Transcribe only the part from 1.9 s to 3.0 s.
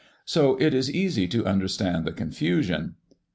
the confusion.